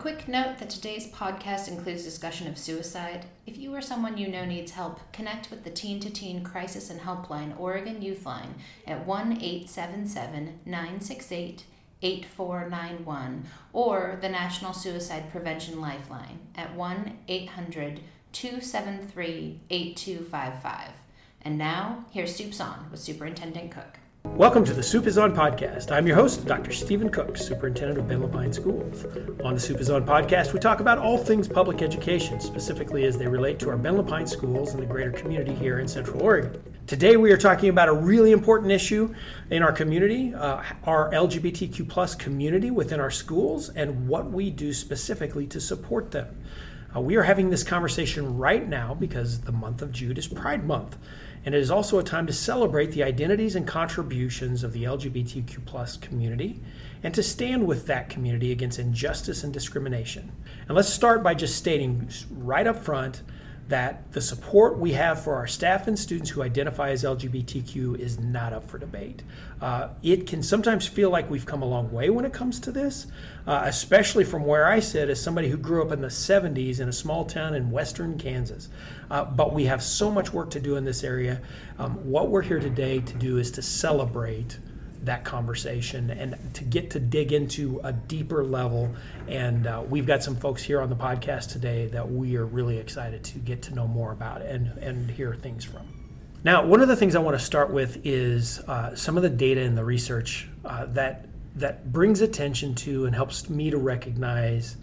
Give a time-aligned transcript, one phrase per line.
[0.00, 3.26] quick note that today's podcast includes discussion of suicide.
[3.46, 6.88] If you or someone you know needs help, connect with the Teen to Teen Crisis
[6.88, 8.54] and Helpline Oregon Youth Line
[8.86, 11.64] at 1 877 968
[12.00, 13.44] 8491
[13.74, 18.00] or the National Suicide Prevention Lifeline at 1 800
[18.32, 20.92] 273 8255.
[21.42, 23.98] And now, here's Soups On with Superintendent Cook.
[24.22, 25.90] Welcome to the Soup is On podcast.
[25.90, 26.72] I'm your host, Dr.
[26.72, 29.06] Stephen Cook, Superintendent of Bend-La Pine Schools.
[29.42, 33.16] On the Soup is On podcast, we talk about all things public education, specifically as
[33.16, 36.62] they relate to our Bend-La Pine schools and the greater community here in Central Oregon.
[36.86, 39.14] Today, we are talking about a really important issue
[39.48, 44.74] in our community, uh, our LGBTQ plus community within our schools, and what we do
[44.74, 46.28] specifically to support them.
[46.94, 50.66] Uh, we are having this conversation right now because the month of June is Pride
[50.66, 50.98] Month
[51.44, 55.64] and it is also a time to celebrate the identities and contributions of the LGBTQ
[55.64, 56.60] plus community
[57.02, 60.30] and to stand with that community against injustice and discrimination.
[60.68, 63.22] And let's start by just stating right up front
[63.70, 68.18] that the support we have for our staff and students who identify as LGBTQ is
[68.18, 69.22] not up for debate.
[69.60, 72.72] Uh, it can sometimes feel like we've come a long way when it comes to
[72.72, 73.06] this,
[73.46, 76.88] uh, especially from where I sit as somebody who grew up in the 70s in
[76.88, 78.68] a small town in western Kansas.
[79.08, 81.40] Uh, but we have so much work to do in this area.
[81.78, 84.58] Um, what we're here today to do is to celebrate
[85.02, 88.94] that conversation and to get to dig into a deeper level.
[89.28, 92.78] And uh, we've got some folks here on the podcast today that we are really
[92.78, 95.86] excited to get to know more about and, and hear things from.
[96.42, 99.28] Now, one of the things I want to start with is uh, some of the
[99.28, 101.26] data and the research uh, that
[101.56, 104.76] that brings attention to and helps me to recognize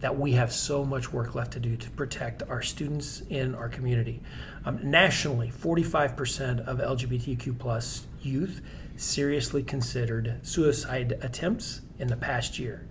[0.00, 3.68] that we have so much work left to do to protect our students in our
[3.68, 4.20] community.
[4.64, 8.60] Um, nationally, 45% of LGBTQ plus youth
[8.96, 12.86] seriously considered suicide attempts in the past year.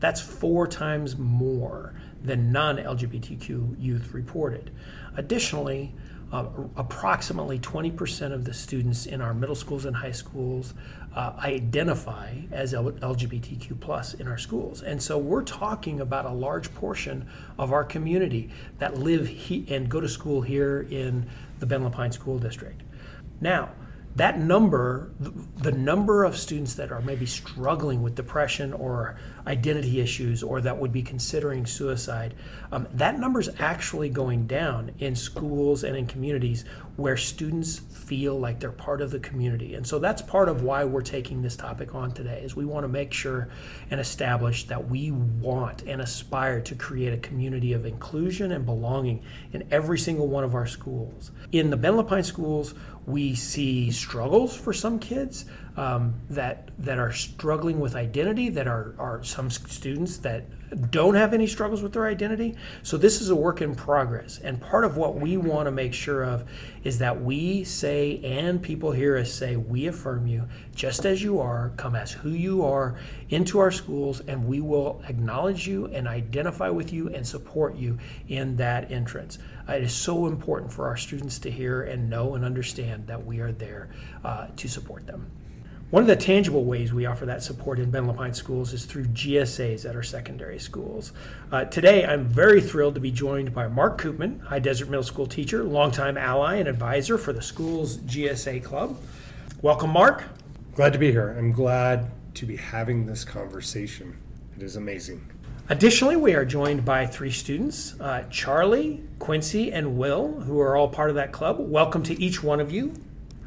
[0.00, 4.70] That's four times more than non LGBTQ youth reported.
[5.16, 5.94] Additionally,
[6.32, 10.74] uh, approximately 20% of the students in our middle schools and high schools
[11.14, 16.32] uh, identify as L- LGBTQ plus in our schools, and so we're talking about a
[16.32, 21.26] large portion of our community that live he- and go to school here in
[21.60, 22.82] the Bend-La Pine School District.
[23.40, 23.70] Now,
[24.16, 30.42] that number, the number of students that are maybe struggling with depression or identity issues
[30.42, 32.34] or that would be considering suicide,
[32.70, 36.64] um, that number is actually going down in schools and in communities
[36.96, 39.74] where students feel like they're part of the community.
[39.74, 42.84] And so that's part of why we're taking this topic on today is we want
[42.84, 43.48] to make sure
[43.90, 49.22] and establish that we want and aspire to create a community of inclusion and belonging
[49.52, 51.32] in every single one of our schools.
[51.50, 52.74] In the Bend-La Pine schools,
[53.06, 58.94] we see struggles for some kids um, that that are struggling with identity, that are,
[58.98, 60.44] are some students that
[60.90, 62.56] don't have any struggles with their identity.
[62.82, 64.38] So this is a work in progress.
[64.38, 66.48] And part of what we want to make sure of
[66.82, 71.38] is that we say and people hear us say, we affirm you just as you
[71.40, 72.96] are, come as who you are
[73.30, 77.98] into our schools, and we will acknowledge you and identify with you and support you
[78.28, 79.38] in that entrance.
[79.68, 83.40] It is so important for our students to hear and know and understand that we
[83.40, 83.90] are there
[84.24, 85.30] uh, to support them.
[85.94, 89.04] One of the tangible ways we offer that support in Bend-La Pine schools is through
[89.04, 91.12] GSAs at our secondary schools.
[91.52, 95.28] Uh, today, I'm very thrilled to be joined by Mark Koopman, High Desert Middle School
[95.28, 98.98] teacher, longtime ally and advisor for the school's GSA club.
[99.62, 100.24] Welcome, Mark.
[100.74, 101.32] Glad to be here.
[101.38, 104.16] I'm glad to be having this conversation.
[104.56, 105.24] It is amazing.
[105.68, 110.88] Additionally, we are joined by three students uh, Charlie, Quincy, and Will, who are all
[110.88, 111.58] part of that club.
[111.60, 112.94] Welcome to each one of you.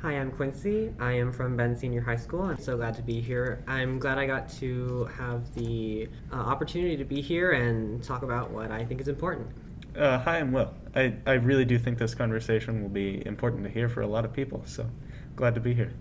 [0.08, 0.94] Hi, I'm Quincy.
[1.02, 2.44] I am from Bend Senior High School.
[2.44, 3.62] I'm so glad to be here.
[3.68, 8.50] I'm glad I got to have the uh, opportunity to be here and talk about
[8.50, 9.50] what I think is important.
[9.98, 10.74] Uh, hi, I'm Will.
[10.96, 14.24] I, I really do think this conversation will be important to hear for a lot
[14.24, 14.90] of people, so
[15.36, 15.92] glad to be here.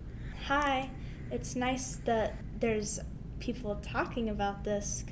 [0.45, 0.89] Hi,
[1.29, 3.01] it's nice that there's
[3.41, 5.03] people talking about this.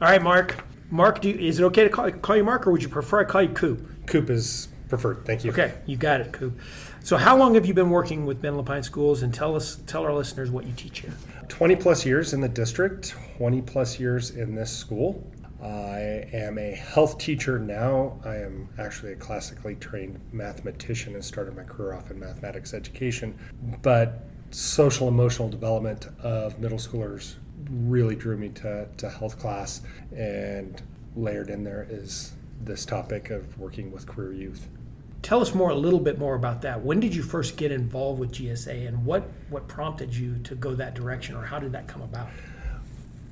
[0.00, 0.64] All right, Mark.
[0.88, 3.20] Mark, do you, is it okay to call, call you Mark, or would you prefer
[3.20, 4.06] I call you Coop?
[4.06, 5.26] Coop is preferred.
[5.26, 5.52] Thank you.
[5.52, 6.58] Okay, you got it, Coop.
[7.02, 9.22] So, how long have you been working with Bend-La Pine Schools?
[9.22, 11.14] And tell us, tell our listeners what you teach here.
[11.48, 15.26] 20 plus years in the district, 20 plus years in this school.
[15.62, 18.20] I am a health teacher now.
[18.22, 23.36] I am actually a classically trained mathematician and started my career off in mathematics education.
[23.80, 27.36] But social emotional development of middle schoolers
[27.70, 29.80] really drew me to, to health class,
[30.14, 30.82] and
[31.16, 32.32] layered in there is
[32.62, 34.68] this topic of working with queer youth.
[35.22, 36.82] Tell us more, a little bit more about that.
[36.82, 40.74] When did you first get involved with GSA, and what what prompted you to go
[40.74, 42.28] that direction, or how did that come about?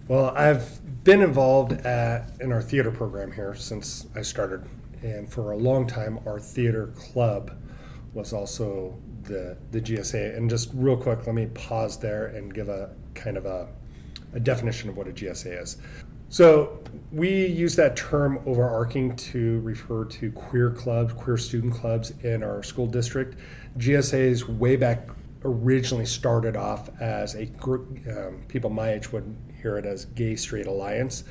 [0.09, 4.65] Well, I've been involved at, in our theater program here since I started.
[5.03, 7.53] And for a long time, our theater club
[8.15, 10.35] was also the, the GSA.
[10.35, 13.69] And just real quick, let me pause there and give a kind of a,
[14.33, 15.77] a definition of what a GSA is.
[16.29, 16.79] So
[17.11, 22.63] we use that term overarching to refer to queer clubs, queer student clubs in our
[22.63, 23.39] school district.
[23.79, 25.09] GSAs way back
[25.45, 30.37] originally started off as a group, um, people my age would hear it as Gay
[30.37, 31.25] Straight Alliance.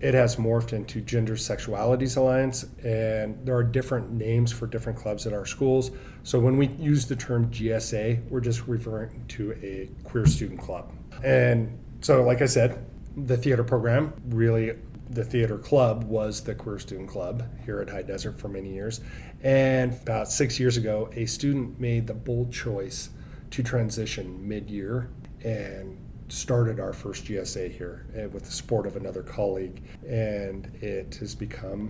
[0.00, 5.26] It has morphed into Gender Sexualities Alliance, and there are different names for different clubs
[5.26, 5.90] at our schools.
[6.22, 10.92] So when we use the term GSA, we're just referring to a queer student club.
[11.24, 12.84] And so, like I said,
[13.16, 14.72] the theater program really
[15.10, 19.00] the theater club was the queer student club here at high desert for many years
[19.42, 23.10] and about six years ago a student made the bold choice
[23.50, 25.10] to transition mid-year
[25.42, 25.98] and
[26.32, 29.82] started our first GSA here eh, with the support of another colleague.
[30.08, 31.88] And it has become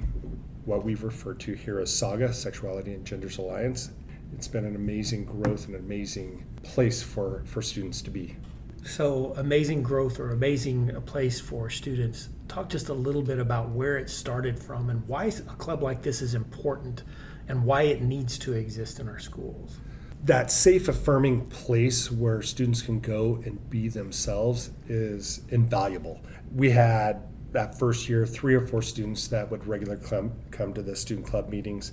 [0.65, 3.91] what we've referred to here as SAGA, Sexuality and Genders Alliance.
[4.33, 8.37] It's been an amazing growth and amazing place for, for students to be.
[8.85, 12.29] So, amazing growth or amazing place for students.
[12.49, 16.03] Talk just a little bit about where it started from and why a club like
[16.03, 17.05] this is important
[17.49, 19.81] and why it needs to exist in our schools
[20.25, 26.21] that safe, affirming place where students can go and be themselves is invaluable.
[26.55, 27.23] We had
[27.53, 31.27] that first year three or four students that would regularly come, come to the student
[31.27, 31.93] club meetings.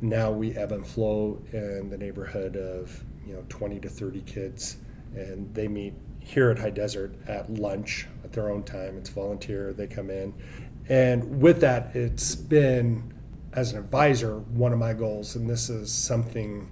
[0.00, 4.76] Now we ebb and flow in the neighborhood of you know 20 to 30 kids,
[5.14, 5.94] and they meet
[6.28, 8.98] here at High Desert at lunch at their own time.
[8.98, 9.72] It's volunteer.
[9.72, 10.34] They come in,
[10.88, 13.14] and with that, it's been
[13.54, 16.70] as an advisor one of my goals, and this is something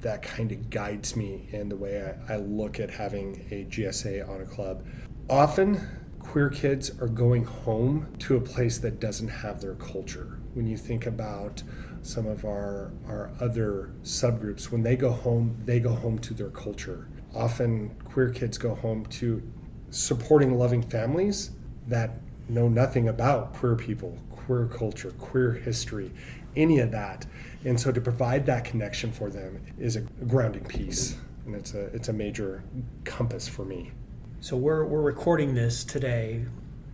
[0.00, 4.28] that kind of guides me in the way I, I look at having a GSA
[4.28, 4.84] on a club.
[5.28, 5.80] Often,
[6.18, 10.38] queer kids are going home to a place that doesn't have their culture.
[10.54, 11.62] When you think about
[12.02, 16.50] some of our, our other subgroups, when they go home, they go home to their
[16.50, 17.08] culture.
[17.34, 19.42] Often, queer kids go home to
[19.90, 21.50] supporting loving families
[21.88, 22.10] that
[22.48, 26.10] know nothing about queer people, queer culture, queer history,
[26.56, 27.26] any of that.
[27.64, 31.86] And so to provide that connection for them is a grounding piece, and it's a
[31.86, 32.62] it's a major
[33.04, 33.92] compass for me.
[34.40, 36.44] So we're we're recording this today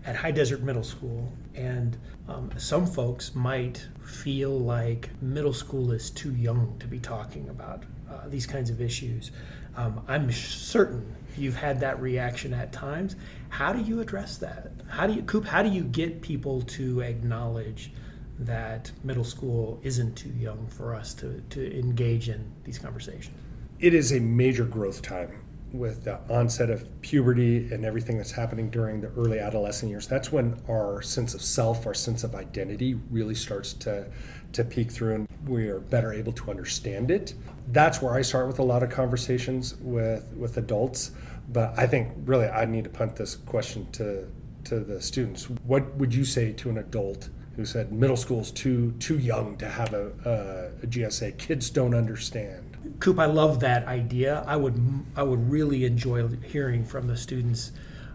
[0.04, 1.96] at High Desert Middle School, and
[2.28, 7.84] um, some folks might feel like middle school is too young to be talking about
[8.10, 9.30] uh, these kinds of issues.
[9.78, 13.16] Um, I'm certain you've had that reaction at times.
[13.48, 14.72] How do you address that?
[14.88, 15.46] How do you, Coop?
[15.46, 17.92] How do you get people to acknowledge?
[18.38, 23.36] that middle school isn't too young for us to, to engage in these conversations.
[23.80, 25.32] It is a major growth time
[25.72, 30.06] with the onset of puberty and everything that's happening during the early adolescent years.
[30.06, 34.06] That's when our sense of self, our sense of identity really starts to,
[34.52, 37.34] to peek through and we are better able to understand it.
[37.68, 41.12] That's where I start with a lot of conversations with, with adults.
[41.50, 44.26] But I think really I need to punt this question to,
[44.64, 45.48] to the students.
[45.64, 47.28] What would you say to an adult
[47.58, 51.36] who said middle school's too too young to have a, a, a GSA.
[51.38, 52.76] Kids don't understand.
[53.00, 54.44] Coop, I love that idea.
[54.46, 54.80] I would
[55.16, 57.72] I would really enjoy hearing from the students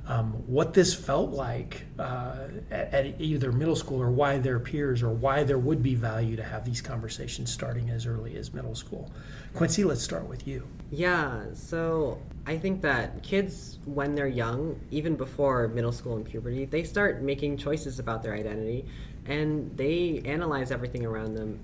[0.07, 5.01] um, what this felt like uh, at, at, either middle school or why their peers
[5.01, 8.75] or why there would be value to have these conversations starting as early as middle
[8.75, 9.09] school.
[9.53, 10.67] Quincy, let's start with you.
[10.91, 16.65] Yeah, so I think that kids, when they're young, even before middle school and puberty,
[16.65, 18.85] they start making choices about their identity
[19.25, 21.59] and they analyze everything around them.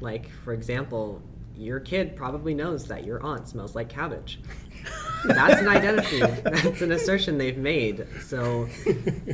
[0.00, 1.22] Like, for example,
[1.56, 4.40] your kid probably knows that your aunt smells like cabbage.
[5.24, 6.18] That's an identity.
[6.42, 8.06] That's an assertion they've made.
[8.22, 8.68] So,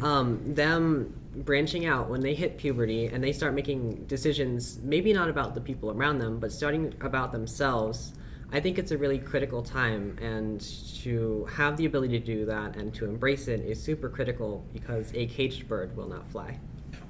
[0.02, 5.28] um, them branching out when they hit puberty and they start making decisions, maybe not
[5.28, 8.14] about the people around them, but starting about themselves.
[8.52, 10.60] I think it's a really critical time, and
[11.02, 15.12] to have the ability to do that and to embrace it is super critical because
[15.14, 16.58] a caged bird will not fly.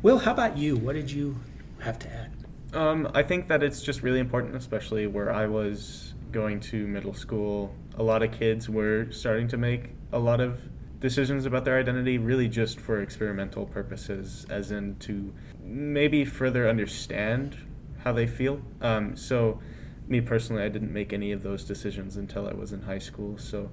[0.03, 0.77] Will, how about you?
[0.77, 1.37] What did you
[1.81, 2.33] have to add?
[2.73, 7.13] Um, I think that it's just really important, especially where I was going to middle
[7.13, 7.75] school.
[7.99, 10.59] A lot of kids were starting to make a lot of
[11.01, 17.59] decisions about their identity really just for experimental purposes, as in to maybe further understand
[18.03, 18.63] how they feel.
[18.81, 19.61] Um, so,
[20.09, 23.37] me personally, I didn't make any of those decisions until I was in high school.
[23.37, 23.69] So,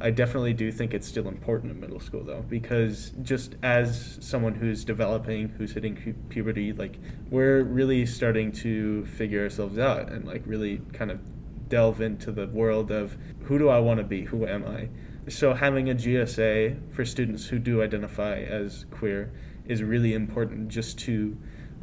[0.00, 4.54] I definitely do think it's still important in middle school though, because just as someone
[4.54, 6.98] who's developing, who's hitting pu- puberty, like
[7.30, 11.20] we're really starting to figure ourselves out and like really kind of
[11.68, 14.88] delve into the world of who do I want to be, who am I,
[15.28, 19.32] so having a GSA for students who do identify as queer
[19.66, 21.36] is really important just to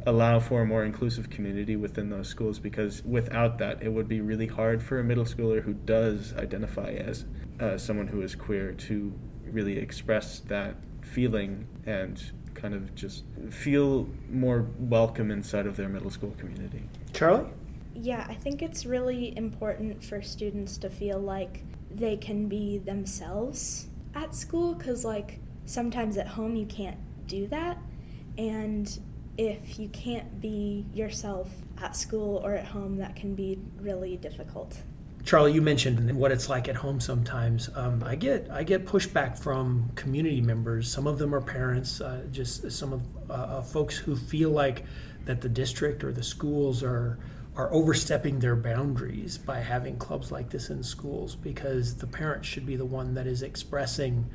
[0.06, 4.20] allow for a more inclusive community within those schools because without that it would be
[4.20, 7.24] really hard for a middle schooler who does identify as
[7.60, 9.12] uh, someone who is queer to
[9.50, 16.10] really express that feeling and kind of just feel more welcome inside of their middle
[16.10, 16.82] school community.
[17.12, 17.46] Charlie?
[17.94, 23.88] Yeah, I think it's really important for students to feel like they can be themselves
[24.14, 27.78] at school because, like, sometimes at home you can't do that.
[28.36, 28.98] And
[29.38, 34.82] if you can't be yourself at school or at home, that can be really difficult.
[35.26, 37.68] Charlie, you mentioned what it's like at home sometimes.
[37.74, 40.88] Um, I get I get pushback from community members.
[40.88, 44.84] Some of them are parents, uh, just some of uh, uh, folks who feel like
[45.24, 47.18] that the district or the schools are
[47.56, 52.64] are overstepping their boundaries by having clubs like this in schools because the parent should
[52.64, 54.30] be the one that is expressing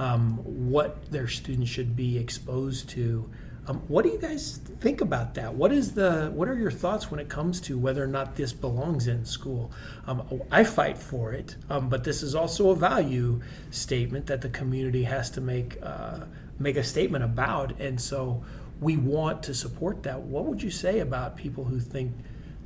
[0.00, 3.30] um, what their students should be exposed to.
[3.66, 5.54] Um, what do you guys think about that?
[5.54, 8.52] What is the what are your thoughts when it comes to whether or not this
[8.52, 9.70] belongs in school?
[10.06, 13.40] Um, I fight for it, um, but this is also a value
[13.70, 16.20] statement that the community has to make uh,
[16.58, 18.44] make a statement about, and so
[18.80, 20.20] we want to support that.
[20.20, 22.12] What would you say about people who think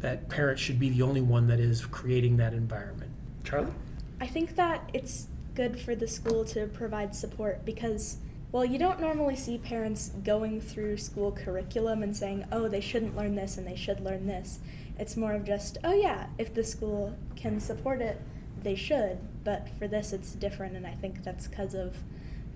[0.01, 3.11] that parents should be the only one that is creating that environment.
[3.45, 3.73] Charlie?
[4.21, 8.19] I think that it's good for the school to provide support because,
[8.59, 13.17] well, you don't normally see parents going through school curriculum and saying, oh, they shouldn't
[13.17, 14.59] learn this and they should learn this.
[14.99, 18.21] It's more of just, oh, yeah, if the school can support it,
[18.61, 19.19] they should.
[19.45, 21.99] But for this, it's different, and I think that's because of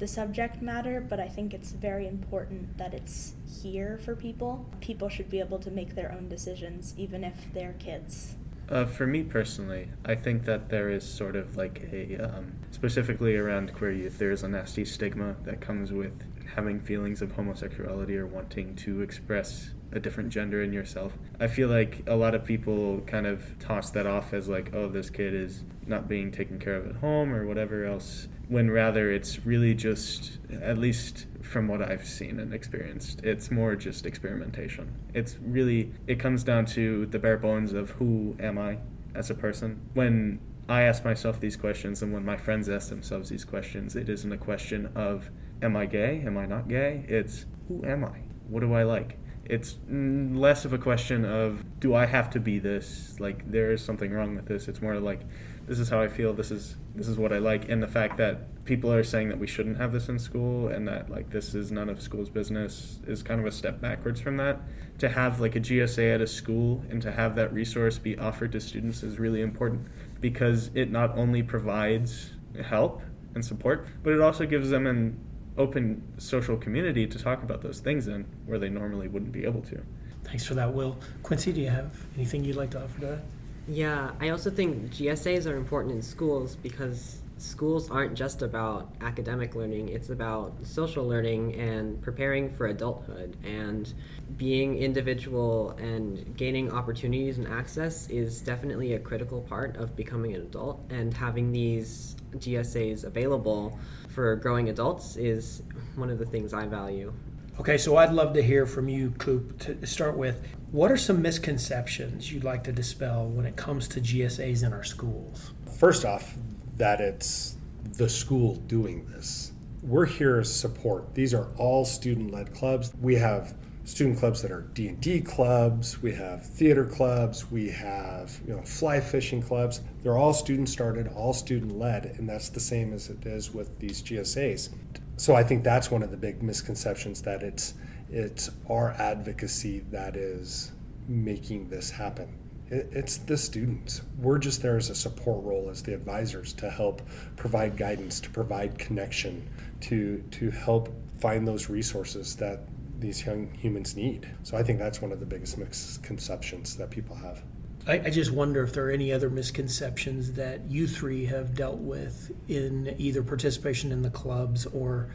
[0.01, 4.67] the subject matter, but I think it's very important that it's here for people.
[4.81, 8.35] People should be able to make their own decisions, even if they're kids.
[8.69, 13.37] Uh, for me personally, I think that there is sort of like a, um, specifically
[13.37, 18.17] around queer youth, there is a nasty stigma that comes with having feelings of homosexuality
[18.17, 21.13] or wanting to express a different gender in yourself.
[21.39, 24.89] I feel like a lot of people kind of toss that off as like, oh,
[24.89, 29.13] this kid is not being taken care of at home or whatever else, when rather
[29.13, 34.93] it's really just, at least from what I've seen and experienced, it's more just experimentation.
[35.15, 38.79] It's really, it comes down to the bare bones of who am I
[39.15, 39.81] as a person.
[39.95, 44.09] When I ask myself these questions and when my friends ask themselves these questions, it
[44.09, 45.31] isn't a question of,
[45.61, 46.23] am I gay?
[46.25, 47.05] Am I not gay?
[47.07, 48.19] It's, who am I?
[48.49, 49.19] What do I like?
[49.45, 53.85] it's less of a question of do I have to be this like there is
[53.85, 55.23] something wrong with this it's more like
[55.67, 58.17] this is how I feel this is this is what I like and the fact
[58.19, 61.55] that people are saying that we shouldn't have this in school and that like this
[61.55, 64.61] is none of school's business is kind of a step backwards from that
[64.99, 68.53] to have like a GSA at a school and to have that resource be offered
[68.53, 69.87] to students is really important
[70.21, 72.33] because it not only provides
[72.65, 73.03] help
[73.35, 75.19] and support but it also gives them an
[75.59, 79.61] open social community to talk about those things in where they normally wouldn't be able
[79.61, 79.81] to.
[80.25, 80.97] Thanks for that, Will.
[81.23, 83.25] Quincy, do you have anything you'd like to offer to that?
[83.69, 89.55] Yeah, I also think GSAs are important in schools because schools aren't just about academic
[89.55, 93.37] learning, it's about social learning and preparing for adulthood.
[93.45, 93.93] And
[94.37, 100.43] being individual and gaining opportunities and access is definitely a critical part of becoming an
[100.43, 100.85] adult.
[100.91, 103.79] And having these GSAs available
[104.09, 105.63] for growing adults is
[105.97, 107.13] one of the things I value.
[107.61, 110.47] Okay, so I'd love to hear from you, Coop, to start with.
[110.73, 114.83] What are some misconceptions you'd like to dispel when it comes to GSAs in our
[114.83, 115.53] schools?
[115.79, 116.33] First off,
[116.79, 117.57] that it's
[117.99, 119.53] the school doing this.
[119.83, 121.15] We're here as support.
[121.15, 122.91] These are all student-led clubs.
[123.03, 128.57] We have student clubs that are D&D clubs, we have theater clubs, we have, you
[128.57, 129.83] know, fly fishing clubs.
[130.03, 133.79] They're all student started, all student led, and that's the same as it is with
[133.79, 134.71] these GSAs.
[135.19, 137.75] So I think that's one of the big misconceptions that it's
[138.13, 140.73] it's our advocacy that is
[141.09, 142.39] making this happen.
[142.71, 144.03] it's the students.
[144.19, 147.03] We're just there as a support role as the advisors to help
[147.37, 149.49] provide guidance, to provide connection,
[149.83, 150.89] to to help
[151.21, 152.61] find those resources that
[152.99, 154.29] these young humans need.
[154.43, 157.43] So I think that's one of the biggest misconceptions that people have.
[157.87, 161.79] I, I, just wonder if there are any other misconceptions that you three have dealt
[161.79, 165.11] with in either participation in the clubs or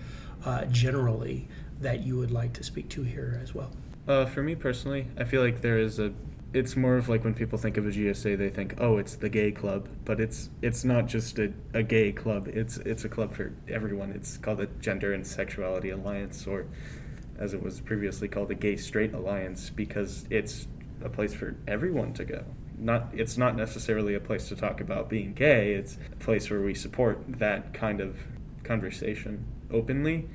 [0.46, 1.48] uh, generally
[1.82, 3.72] that you would like to speak to here as well.
[4.08, 6.14] Uh, for me personally, I feel like there is a.
[6.54, 9.30] It's more of like when people think of a GSA, they think, "Oh, it's the
[9.30, 12.48] gay club," but it's it's not just a, a gay club.
[12.48, 14.12] It's it's a club for everyone.
[14.12, 16.66] It's called the Gender and Sexuality Alliance, or
[17.38, 20.68] as it was previously called, a gay straight alliance, because it's
[21.04, 22.44] a place for everyone to go.
[22.78, 25.74] not it's not necessarily a place to talk about being gay.
[25.74, 28.18] It's a place where we support that kind of
[28.64, 30.28] conversation openly,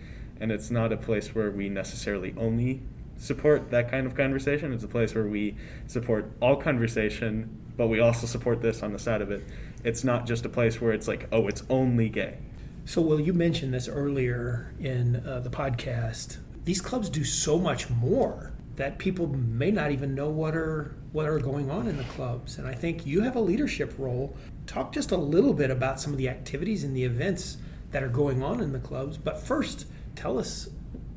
[0.42, 2.82] and it's not a place where we necessarily only
[3.16, 4.72] support that kind of conversation.
[4.72, 5.54] It's a place where we
[5.87, 9.44] support all conversation, but we also support this on the side of it.
[9.84, 12.38] It's not just a place where it's like, oh, it's only gay.
[12.84, 16.38] So, Will, you mentioned this earlier in uh, the podcast.
[16.64, 21.26] These clubs do so much more that people may not even know what are what
[21.26, 22.58] are going on in the clubs.
[22.58, 24.34] And I think you have a leadership role.
[24.66, 27.58] Talk just a little bit about some of the activities and the events
[27.92, 29.18] that are going on in the clubs.
[29.18, 30.69] But first, tell us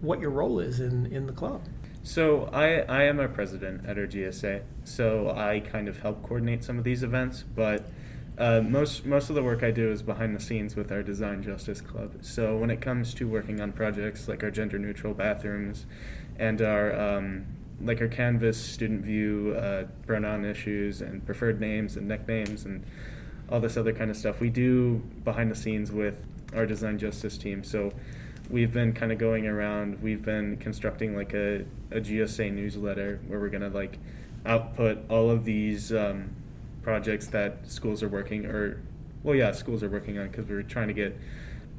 [0.02, 1.62] what your role is in, in the club.
[2.04, 6.64] So I, I am a president at our GSA, so I kind of help coordinate
[6.64, 7.90] some of these events, but
[8.38, 11.42] uh, most most of the work I do is behind the scenes with our Design
[11.42, 12.18] Justice Club.
[12.22, 15.86] So when it comes to working on projects like our gender neutral bathrooms,
[16.38, 17.46] and our um,
[17.82, 22.86] like our Canvas student view uh, pronoun issues and preferred names and nicknames and
[23.50, 26.24] all this other kind of stuff, we do behind the scenes with
[26.54, 27.64] our Design Justice team.
[27.64, 27.92] So
[28.50, 30.02] we've been kind of going around.
[30.02, 34.00] We've been constructing like a, a GSA newsletter where we're gonna like
[34.46, 35.92] output all of these.
[35.94, 36.36] Um,
[36.86, 38.80] projects that schools are working or
[39.24, 41.18] well yeah schools are working on because we are trying to get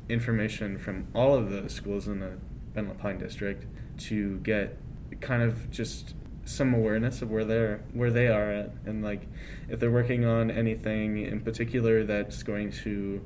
[0.08, 2.32] information from all of the schools in the
[2.74, 3.66] Bend-La Pine district
[3.98, 4.76] to get
[5.20, 9.28] kind of just some awareness of where they're where they are at and like
[9.68, 13.24] if they're working on anything in particular that's going to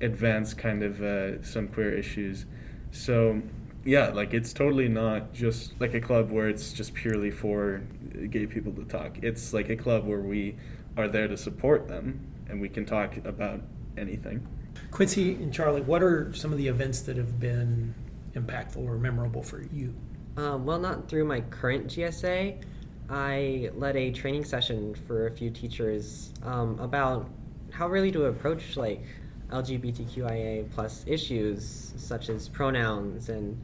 [0.00, 2.44] advance kind of uh, some queer issues
[2.92, 3.40] so
[3.84, 7.82] yeah like it's totally not just like a club where it's just purely for
[8.30, 10.56] gay people to talk it's like a club where we
[10.96, 13.60] are there to support them, and we can talk about
[13.96, 14.46] anything.
[14.90, 17.94] Quincy and Charlie, what are some of the events that have been
[18.34, 19.94] impactful or memorable for you?
[20.36, 22.62] Um, well, not through my current GSA.
[23.08, 27.28] I led a training session for a few teachers um, about
[27.72, 29.04] how really to approach like
[29.50, 33.60] LGBTQIA plus issues such as pronouns and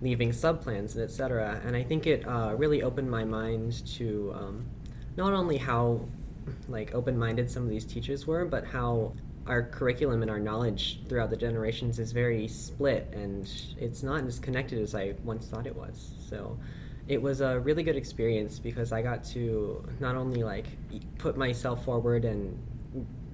[0.00, 1.60] leaving subplans and etc.
[1.64, 4.66] And I think it uh, really opened my mind to um,
[5.16, 6.00] not only how
[6.68, 9.12] like open-minded some of these teachers were, but how
[9.46, 14.38] our curriculum and our knowledge throughout the generations is very split and it's not as
[14.38, 16.14] connected as I once thought it was.
[16.28, 16.58] So
[17.08, 20.66] it was a really good experience because I got to not only like
[21.18, 22.56] put myself forward and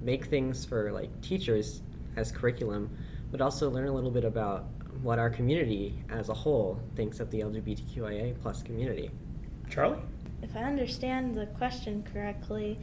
[0.01, 1.83] make things for like teachers
[2.18, 2.90] as curriculum,
[3.31, 4.66] but also learn a little bit about
[5.02, 9.11] what our community as a whole thinks of the LGBTQIA plus community.
[9.70, 10.00] Charlie?
[10.42, 12.78] If I understand the question correctly,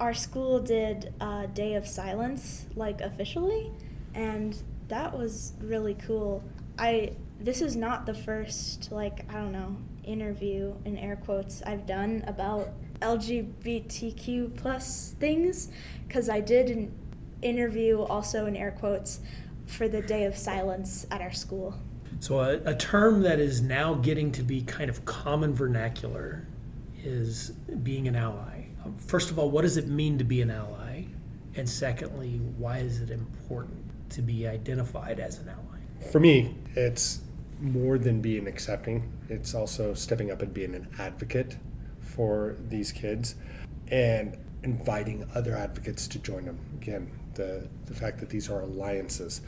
[0.00, 3.72] our school did a day of silence like officially
[4.14, 6.42] and that was really cool
[6.78, 11.84] i this is not the first like i don't know interview in air quotes i've
[11.84, 12.70] done about
[13.00, 15.68] lgbtq plus things
[16.06, 16.92] because i did an
[17.42, 19.20] interview also in air quotes
[19.66, 21.74] for the day of silence at our school
[22.20, 26.46] so a, a term that is now getting to be kind of common vernacular
[27.04, 27.50] is
[27.82, 31.04] being an ally um, first of all, what does it mean to be an ally?
[31.54, 36.10] And secondly, why is it important to be identified as an ally?
[36.10, 37.20] For me, it's
[37.60, 41.56] more than being accepting, it's also stepping up and being an advocate
[42.00, 43.34] for these kids
[43.88, 46.58] and inviting other advocates to join them.
[46.80, 49.40] Again, the, the fact that these are alliances.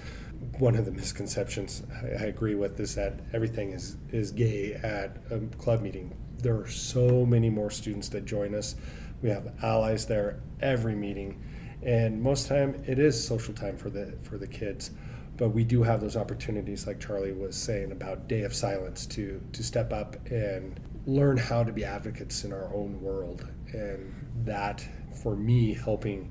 [0.59, 5.19] One of the misconceptions I, I agree with is that everything is, is gay at
[5.31, 6.17] a club meeting.
[6.39, 8.77] There are so many more students that join us
[9.23, 11.43] we have allies there every meeting,
[11.83, 14.91] and most time it is social time for the for the kids.
[15.37, 19.41] But we do have those opportunities, like Charlie was saying about Day of Silence, to
[19.53, 24.13] to step up and learn how to be advocates in our own world, and
[24.45, 24.87] that
[25.23, 26.31] for me helping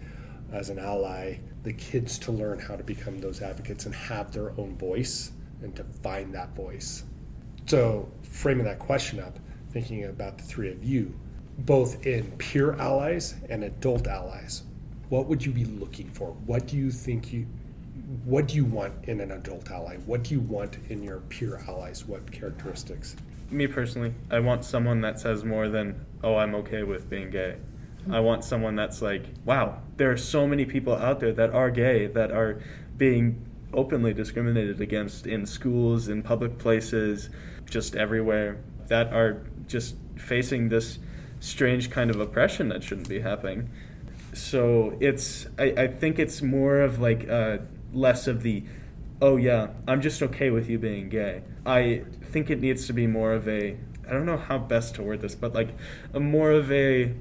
[0.52, 4.52] as an ally the kids to learn how to become those advocates and have their
[4.60, 5.32] own voice
[5.62, 7.04] and to find that voice.
[7.66, 9.38] So, framing that question up,
[9.72, 11.14] thinking about the three of you,
[11.60, 14.64] both in peer allies and adult allies,
[15.10, 16.32] what would you be looking for?
[16.46, 17.46] What do you think you
[18.24, 19.98] what do you want in an adult ally?
[20.06, 22.06] What do you want in your peer allies?
[22.06, 23.16] What characteristics?
[23.52, 27.58] Me personally, I want someone that says more than, "Oh, I'm okay with being gay."
[28.10, 31.70] I want someone that's like, "Wow, there are so many people out there that are
[31.70, 32.62] gay that are
[32.98, 37.30] being openly discriminated against in schools, in public places,
[37.70, 38.58] just everywhere
[38.88, 41.00] that are just facing this
[41.40, 43.70] strange kind of oppression that shouldn't be happening.
[44.34, 47.60] So it's I, I think it's more of like uh,
[47.94, 48.64] less of the
[49.22, 51.44] oh yeah I'm just okay with you being gay.
[51.66, 55.04] I think it needs to be more of a I don't know how best to
[55.04, 55.70] word this, but like
[56.14, 57.14] a more of a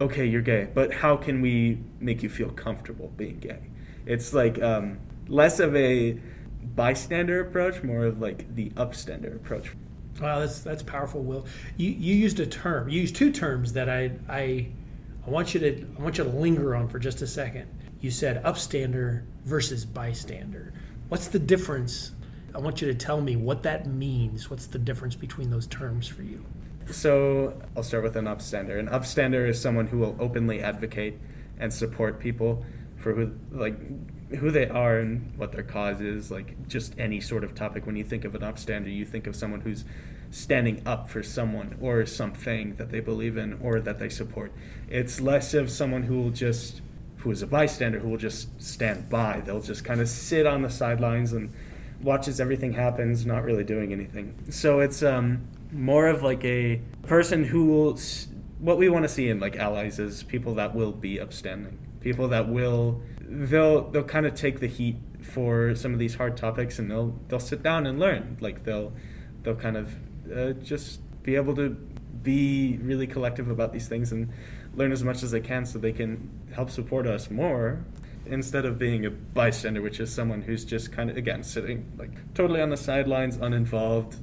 [0.00, 3.60] okay, you're gay, but how can we make you feel comfortable being gay?
[4.06, 6.18] It's like um, less of a
[6.74, 9.72] bystander approach, more of like the upstander approach.
[10.20, 11.46] Wow, that's that's powerful, Will.
[11.76, 12.88] You you used a term.
[12.88, 14.68] You used two terms that I I
[15.26, 17.68] I want you to I want you to linger on for just a second.
[18.00, 20.72] You said upstander versus bystander.
[21.08, 22.12] What's the difference?
[22.54, 24.50] I want you to tell me what that means.
[24.50, 26.44] What's the difference between those terms for you?
[26.92, 28.78] So I'll start with an upstander.
[28.78, 31.18] An upstander is someone who will openly advocate
[31.58, 32.64] and support people
[32.96, 33.76] for who like
[34.36, 36.30] who they are and what their cause is.
[36.30, 37.86] Like just any sort of topic.
[37.86, 39.84] When you think of an upstander, you think of someone who's
[40.30, 44.52] standing up for someone or something that they believe in or that they support.
[44.88, 46.82] It's less of someone who will just
[47.18, 49.40] who is a bystander who will just stand by.
[49.40, 51.52] They'll just kind of sit on the sidelines and
[52.02, 54.34] watches everything happens, not really doing anything.
[54.48, 57.98] So it's um, more of like a person who will.
[58.58, 62.28] What we want to see in like allies is people that will be upstanding, people
[62.28, 66.78] that will they'll they'll kind of take the heat for some of these hard topics
[66.78, 68.36] and they'll they'll sit down and learn.
[68.40, 68.92] Like they'll
[69.42, 69.94] they'll kind of
[70.34, 71.70] uh, just be able to
[72.22, 74.30] be really collective about these things and
[74.74, 77.84] learn as much as they can so they can help support us more
[78.26, 82.10] instead of being a bystander which is someone who's just kind of again sitting like
[82.34, 84.16] totally on the sidelines uninvolved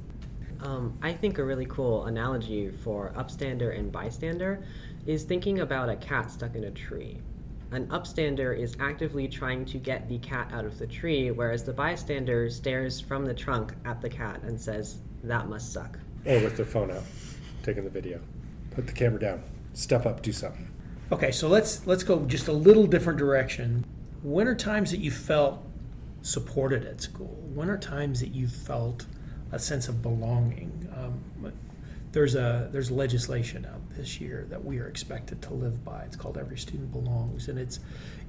[0.60, 4.62] um, i think a really cool analogy for upstander and bystander
[5.08, 7.18] is thinking about a cat stuck in a tree.
[7.70, 11.72] An upstander is actively trying to get the cat out of the tree whereas the
[11.72, 15.98] bystander stares from the trunk at the cat and says that must suck.
[16.26, 17.04] Or with their phone out
[17.62, 18.20] taking the video.
[18.70, 19.42] Put the camera down.
[19.72, 20.68] Step up do something.
[21.10, 23.86] Okay, so let's let's go just a little different direction.
[24.22, 25.64] When are times that you felt
[26.20, 27.42] supported at school?
[27.54, 29.06] When are times that you felt
[29.52, 30.88] a sense of belonging?
[30.96, 31.52] Um,
[32.12, 36.02] there's a there's legislation out this year that we are expected to live by.
[36.02, 37.80] It's called Every Student Belongs, and it's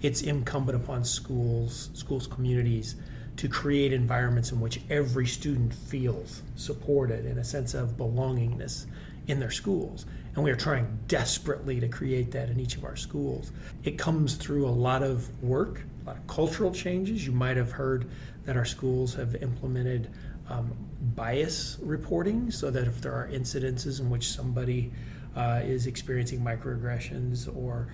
[0.02, 2.96] it's incumbent upon schools, schools, communities
[3.38, 8.86] to create environments in which every student feels supported in a sense of belongingness
[9.28, 10.06] in their schools.
[10.36, 13.52] And we are trying desperately to create that in each of our schools.
[13.84, 17.26] It comes through a lot of work, a lot of cultural changes.
[17.26, 18.10] You might have heard
[18.44, 20.10] that our schools have implemented
[20.50, 24.92] um, bias reporting so that if there are incidences in which somebody
[25.36, 27.88] uh, is experiencing microaggressions or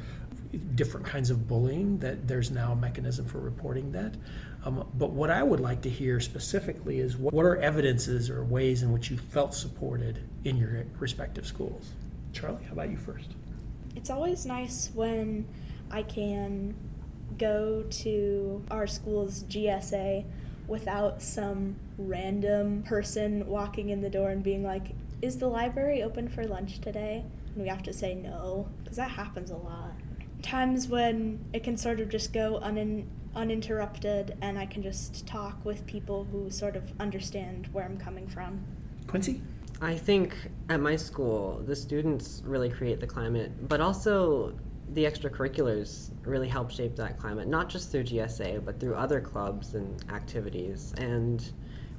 [0.76, 4.15] different kinds of bullying, that there's now a mechanism for reporting that.
[4.63, 8.44] Um, but what I would like to hear specifically is what, what are evidences or
[8.44, 11.91] ways in which you felt supported in your respective schools?
[12.34, 13.32] Charlie, how about you first?
[13.96, 15.46] It's always nice when
[15.91, 16.76] I can
[17.38, 20.26] go to our school's GSA
[20.67, 26.28] without some random person walking in the door and being like, Is the library open
[26.28, 27.23] for lunch today?
[27.54, 29.93] And we have to say no, because that happens a lot.
[30.41, 35.63] Times when it can sort of just go unin- uninterrupted and I can just talk
[35.63, 38.63] with people who sort of understand where I'm coming from.
[39.08, 39.41] Quincy?
[39.82, 40.36] I think
[40.69, 44.54] at my school, the students really create the climate, but also
[44.93, 49.74] the extracurriculars really help shape that climate, not just through GSA, but through other clubs
[49.74, 50.93] and activities.
[50.98, 51.43] And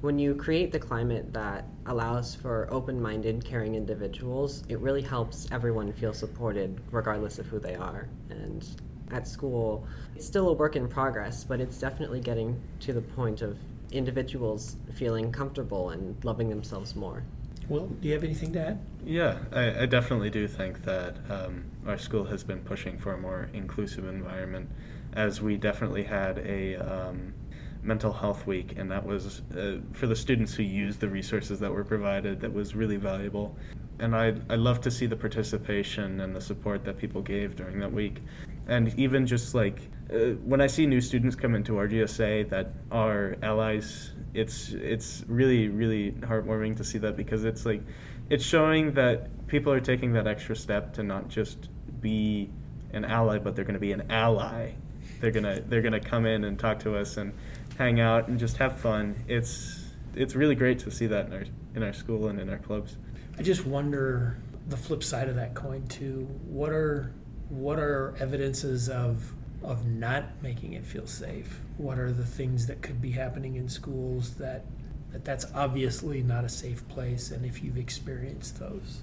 [0.00, 5.48] when you create the climate that allows for open minded, caring individuals, it really helps
[5.50, 8.08] everyone feel supported, regardless of who they are.
[8.30, 8.66] And
[9.10, 13.42] at school, it's still a work in progress, but it's definitely getting to the point
[13.42, 13.58] of
[13.92, 17.22] individuals feeling comfortable and loving themselves more.
[17.68, 18.80] Will, do you have anything to add?
[19.04, 23.18] Yeah, I, I definitely do think that um, our school has been pushing for a
[23.18, 24.70] more inclusive environment,
[25.14, 27.34] as we definitely had a um,
[27.82, 31.72] mental health week, and that was uh, for the students who used the resources that
[31.72, 32.40] were provided.
[32.40, 33.56] That was really valuable,
[33.98, 37.78] and I I love to see the participation and the support that people gave during
[37.80, 38.22] that week,
[38.68, 39.80] and even just like
[40.12, 45.24] uh, when I see new students come into our GSA that are allies it's it's
[45.28, 47.82] really really heartwarming to see that because it's like
[48.28, 51.68] it's showing that people are taking that extra step to not just
[52.00, 52.50] be
[52.92, 54.72] an ally but they're going to be an ally.
[55.20, 57.32] They're to they're to come in and talk to us and
[57.78, 59.16] hang out and just have fun.
[59.28, 62.58] It's it's really great to see that in our in our school and in our
[62.58, 62.96] clubs
[63.38, 67.12] i just wonder the flip side of that coin too what are
[67.48, 71.60] what are evidences of of not making it feel safe?
[71.76, 74.64] What are the things that could be happening in schools that,
[75.12, 77.30] that that's obviously not a safe place?
[77.30, 79.02] And if you've experienced those,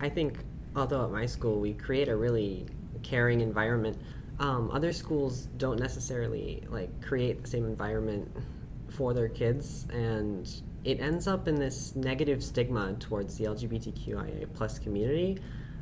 [0.00, 0.38] I think
[0.74, 2.66] although at my school we create a really
[3.02, 3.98] caring environment,
[4.38, 8.30] um, other schools don't necessarily like create the same environment
[8.88, 10.48] for their kids, and
[10.86, 15.36] it ends up in this negative stigma towards the LGBTQIA plus community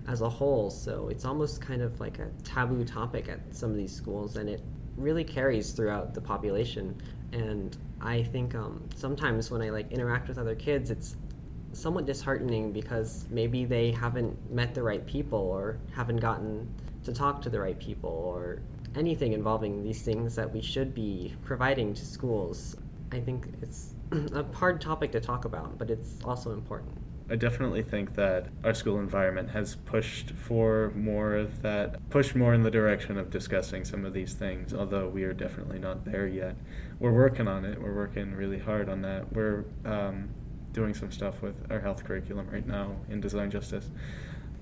[0.09, 0.71] as a whole.
[0.71, 4.49] So it's almost kind of like a taboo topic at some of these schools, and
[4.49, 4.63] it
[4.97, 6.97] really carries throughout the population.
[7.33, 11.17] And I think um, sometimes when I like interact with other kids, it's
[11.75, 16.67] somewhat disheartening because maybe they haven't met the right people or haven't gotten
[17.03, 18.63] to talk to the right people or
[18.97, 22.77] anything involving these things that we should be providing to schools.
[23.13, 26.93] I think it's a hard topic to talk about, but it's also important.
[27.31, 32.53] I definitely think that our school environment has pushed for more of that, pushed more
[32.53, 36.27] in the direction of discussing some of these things, although we are definitely not there
[36.27, 36.55] yet.
[37.01, 37.81] We're working on it.
[37.81, 39.33] We're working really hard on that.
[39.33, 40.29] We're um,
[40.73, 43.91] doing some stuff with our health curriculum right now in design justice.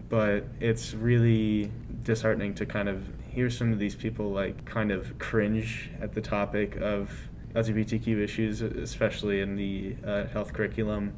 [0.08, 1.72] But it's really
[2.04, 6.20] disheartening to kind of hear some of these people like kind of cringe at the
[6.20, 7.10] topic of
[7.54, 11.14] LGBTQ issues, especially in the uh, health curriculum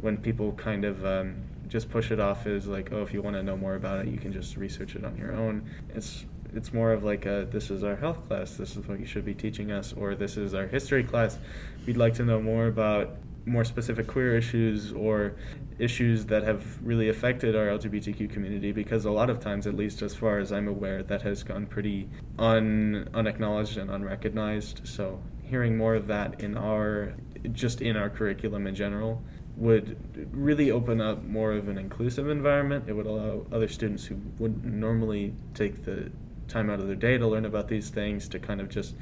[0.00, 1.36] when people kind of um,
[1.68, 4.08] just push it off as like, oh, if you want to know more about it,
[4.08, 5.68] you can just research it on your own.
[5.94, 9.06] It's it's more of like a, this is our health class, this is what you
[9.06, 11.38] should be teaching us, or this is our history class.
[11.86, 15.36] We'd like to know more about more specific queer issues or
[15.78, 20.02] issues that have really affected our LGBTQ community because a lot of times, at least
[20.02, 24.86] as far as I'm aware, that has gone pretty un, unacknowledged and unrecognized.
[24.86, 27.14] So hearing more of that in our
[27.52, 29.22] just in our curriculum in general
[29.56, 29.96] would
[30.32, 32.84] really open up more of an inclusive environment.
[32.88, 36.10] It would allow other students who wouldn't normally take the
[36.48, 38.94] time out of their day to learn about these things to kind of just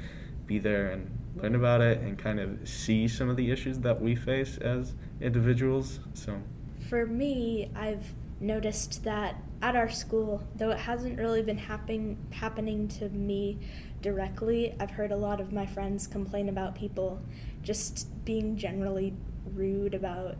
[0.45, 3.99] be there and learn about it and kind of see some of the issues that
[3.99, 5.99] we face as individuals.
[6.13, 6.41] So,
[6.89, 12.87] for me, I've noticed that at our school, though it hasn't really been happening happening
[12.87, 13.59] to me
[14.05, 17.19] directly, I've heard a lot of my friends complain about people
[17.63, 19.15] just being generally
[19.55, 20.37] rude about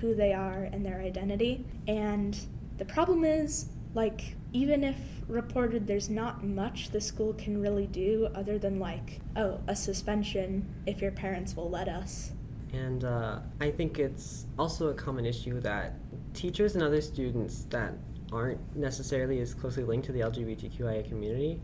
[0.00, 1.64] who they are and their identity.
[1.86, 2.36] And
[2.78, 4.96] the problem is, like, even if
[5.28, 10.68] reported, there's not much the school can really do other than, like, oh, a suspension
[10.84, 12.32] if your parents will let us.
[12.72, 15.94] And uh, I think it's also a common issue that
[16.34, 17.94] teachers and other students that
[18.32, 21.60] aren't necessarily as closely linked to the LGBTQIA community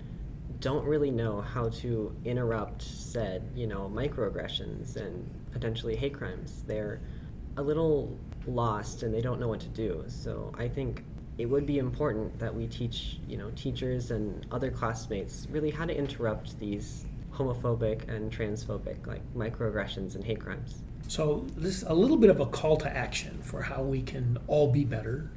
[0.62, 6.62] don't really know how to interrupt said, you know, microaggressions and potentially hate crimes.
[6.68, 7.00] They're
[7.56, 10.04] a little lost and they don't know what to do.
[10.06, 11.04] So I think
[11.36, 15.84] it would be important that we teach, you know, teachers and other classmates really how
[15.84, 20.84] to interrupt these homophobic and transphobic like microaggressions and hate crimes.
[21.08, 24.38] So this is a little bit of a call to action for how we can
[24.46, 25.28] all be better,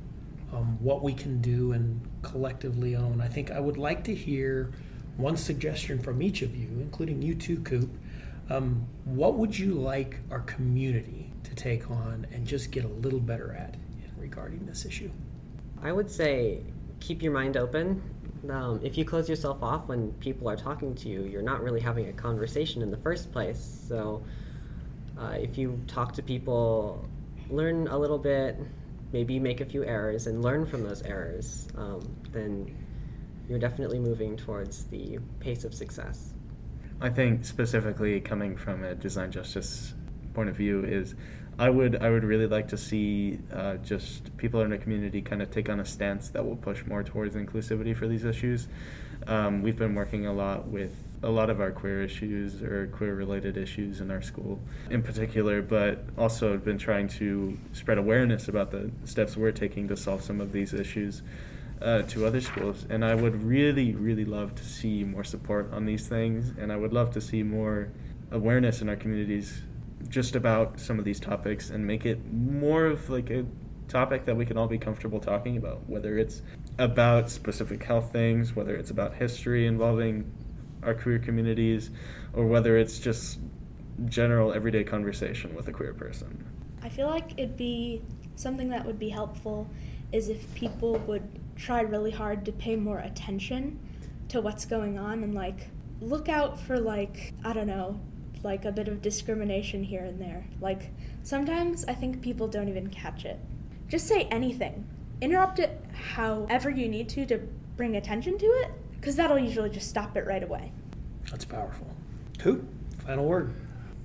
[0.53, 3.21] um, what we can do and collectively own.
[3.21, 4.71] I think I would like to hear
[5.17, 7.89] one suggestion from each of you, including you too, Coop.
[8.49, 13.19] Um, what would you like our community to take on and just get a little
[13.19, 15.10] better at in regarding this issue?
[15.82, 16.62] I would say
[16.99, 18.01] keep your mind open.
[18.49, 21.80] Um, if you close yourself off when people are talking to you, you're not really
[21.80, 23.84] having a conversation in the first place.
[23.88, 24.23] So
[25.19, 27.08] uh, if you talk to people,
[27.49, 28.60] learn a little bit,
[29.12, 32.01] maybe make a few errors, and learn from those errors, um,
[32.32, 32.75] then
[33.49, 36.34] you're definitely moving towards the pace of success.
[37.01, 39.93] I think specifically coming from a design justice
[40.34, 41.15] point of view is
[41.58, 45.41] I would I would really like to see uh, just people in the community kind
[45.41, 48.67] of take on a stance that will push more towards inclusivity for these issues.
[49.27, 53.15] Um, we've been working a lot with a lot of our queer issues or queer
[53.15, 58.47] related issues in our school in particular, but also have been trying to spread awareness
[58.49, 61.23] about the steps we're taking to solve some of these issues
[61.81, 62.85] uh, to other schools.
[62.89, 66.75] And I would really, really love to see more support on these things, and I
[66.75, 67.89] would love to see more
[68.31, 69.61] awareness in our communities
[70.09, 73.45] just about some of these topics and make it more of like a
[73.88, 76.41] topic that we can all be comfortable talking about, whether it's
[76.77, 80.31] about specific health things, whether it's about history involving
[80.83, 81.91] our queer communities,
[82.33, 83.39] or whether it's just
[84.05, 86.45] general everyday conversation with a queer person.
[86.83, 88.01] I feel like it'd be
[88.35, 89.67] something that would be helpful
[90.11, 93.79] is if people would try really hard to pay more attention
[94.29, 95.69] to what's going on and like
[96.01, 97.99] look out for like I don't know,
[98.43, 100.45] like a bit of discrimination here and there.
[100.59, 100.91] Like
[101.23, 103.39] sometimes I think people don't even catch it.
[103.87, 104.87] Just say anything.
[105.21, 107.39] Interrupt it however you need to to
[107.77, 110.71] bring attention to it because that'll usually just stop it right away.
[111.29, 111.87] That's powerful.
[112.41, 112.65] Who?
[113.05, 113.53] Final word.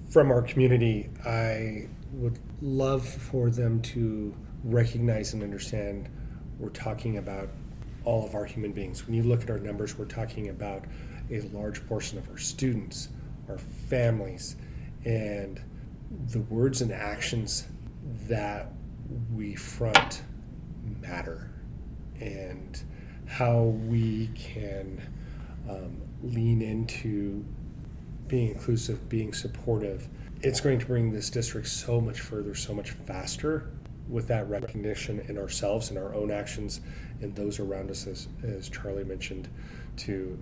[0.09, 4.35] From our community, I would love for them to
[4.65, 6.09] recognize and understand
[6.61, 7.49] we're talking about
[8.05, 9.07] all of our human beings.
[9.07, 10.85] When you look at our numbers, we're talking about
[11.31, 13.09] a large portion of our students,
[13.49, 14.57] our families,
[15.05, 15.61] and
[16.29, 17.67] the words and actions
[18.29, 18.73] that
[19.35, 20.23] we front
[21.01, 21.51] matter.
[22.21, 22.83] and
[23.27, 25.01] how we can
[25.69, 27.45] um, lean into
[28.27, 30.09] being inclusive, being supportive,
[30.43, 33.71] it's going to bring this district so much further, so much faster
[34.11, 36.81] with that recognition in ourselves and our own actions
[37.21, 39.49] and those around us, as, as Charlie mentioned,
[39.99, 40.39] to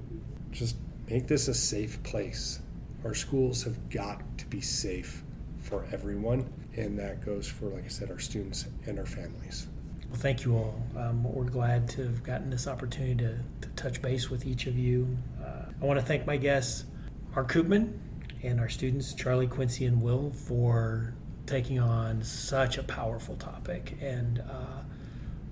[0.50, 0.76] just
[1.08, 2.60] make this a safe place.
[3.04, 5.22] Our schools have got to be safe
[5.58, 9.66] for everyone, and that goes for, like I said, our students and our families.
[10.08, 10.82] Well, thank you all.
[10.96, 14.78] Um, we're glad to have gotten this opportunity to, to touch base with each of
[14.78, 15.18] you.
[15.40, 16.84] Uh, I want to thank my guests,
[17.34, 17.92] Mark Koopman,
[18.42, 21.14] and our students, Charlie, Quincy, and Will, for
[21.48, 24.82] taking on such a powerful topic and uh,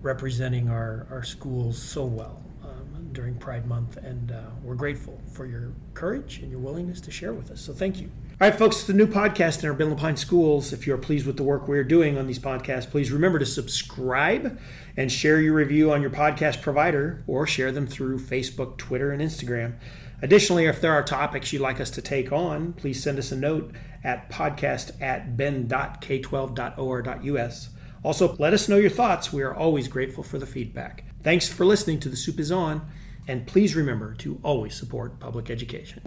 [0.02, 3.96] representing our, our schools so well um, during Pride Month.
[3.96, 7.60] And uh, we're grateful for your courage and your willingness to share with us.
[7.60, 8.10] So thank you.
[8.38, 10.74] All right, folks, it's a new podcast in our Bend Pine schools.
[10.74, 14.58] If you're pleased with the work we're doing on these podcasts, please remember to subscribe
[14.98, 19.22] and share your review on your podcast provider or share them through Facebook, Twitter, and
[19.22, 19.76] Instagram.
[20.22, 23.36] Additionally, if there are topics you'd like us to take on, please send us a
[23.36, 27.68] note at podcast at bend.k12.or.us.
[28.02, 29.32] Also, let us know your thoughts.
[29.32, 31.04] We are always grateful for the feedback.
[31.22, 32.88] Thanks for listening to The Soup is On,
[33.26, 36.02] and please remember to always support public education.